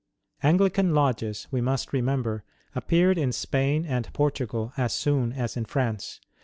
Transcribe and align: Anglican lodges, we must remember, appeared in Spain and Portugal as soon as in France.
Anglican 0.41 0.95
lodges, 0.95 1.47
we 1.51 1.61
must 1.61 1.93
remember, 1.93 2.43
appeared 2.73 3.19
in 3.19 3.31
Spain 3.31 3.85
and 3.85 4.11
Portugal 4.13 4.73
as 4.75 4.93
soon 4.93 5.31
as 5.31 5.55
in 5.55 5.63
France. 5.65 6.19